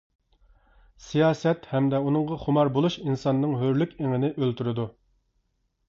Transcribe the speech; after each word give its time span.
سىياسەت 1.07 1.67
ھەمدە 1.75 2.01
ئۇنىڭغا 2.07 2.39
خۇمار 2.47 2.73
بولۇش 2.79 2.99
ئىنساننىڭ 3.05 3.55
ھۆرلۈك 3.61 3.97
ئېڭىنى 4.01 4.35
ئۆلتۈرىدۇ. 4.37 4.93